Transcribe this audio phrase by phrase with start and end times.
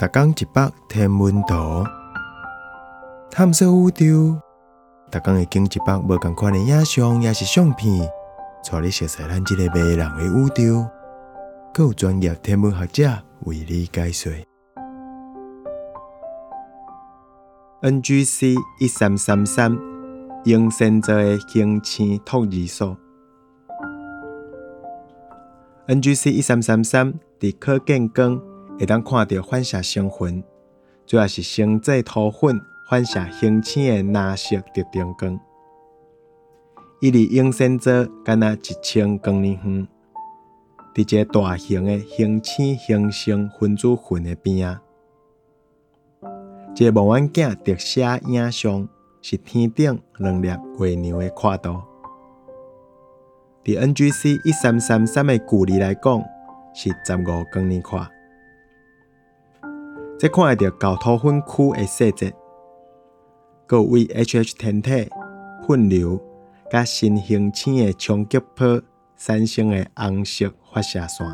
[0.00, 1.84] 逐工一百天文图，
[3.30, 4.40] 探索宇宙。
[5.10, 8.08] 逐工会经一百无共款的影像，也是相片，
[8.64, 10.88] 带你熟悉咱这个迷人的宇宙。
[11.74, 13.10] 更有专业天文学者
[13.40, 14.32] 为你解说。
[17.82, 19.76] NGC 一三三三，
[20.44, 22.96] 用先做的星星托儿所。
[25.88, 28.40] NGC 一三三三，伫可见光。
[28.80, 30.42] 会当看到反射成分，
[31.04, 35.38] 主要是星际土粉反射星星的蓝色特定光。
[37.02, 39.86] 伊离影星座敢若一千光年远，
[40.94, 44.80] 伫一个大型的星星形成分子群的边啊。
[46.74, 48.88] 这望远镜特写影像
[49.20, 51.82] 是天顶两粒月亮的跨度。
[53.62, 56.24] 伫 NGC 一三三三的距离来讲，
[56.72, 58.10] 是十五光年宽。
[60.20, 62.34] 再看会到高土粉区的细节，
[63.70, 65.08] 有为 H.H 天体、
[65.66, 66.20] 喷流、
[66.70, 68.82] 甲新星星的冲击波
[69.16, 71.26] 产生的红色发射线。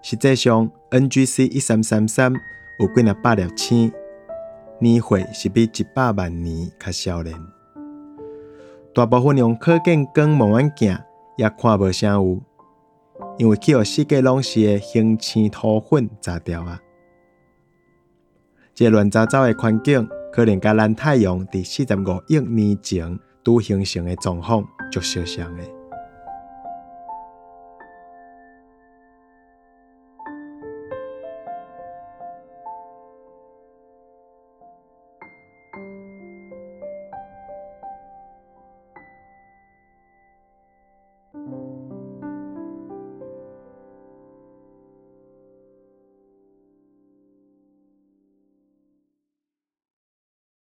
[0.00, 2.32] 实际上，N.G.C 一三三三
[2.78, 3.92] 有几若百粒星，
[4.78, 7.38] 年岁是比一百万年较少年。
[8.94, 10.98] 大部分用可见光望远镜
[11.36, 12.40] 也看无啥有。
[13.38, 16.80] 因为气候世界拢是的形成土粉炸掉啊！
[18.74, 25.81] 这乱糟糟的环境，可能甲咱太阳伫四十五亿年前拄形成的状况足相像的。